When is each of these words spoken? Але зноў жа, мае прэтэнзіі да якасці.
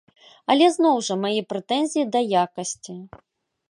Але 0.53 0.69
зноў 0.77 0.95
жа, 1.09 1.19
мае 1.27 1.41
прэтэнзіі 1.53 2.09
да 2.17 2.27
якасці. 2.49 3.01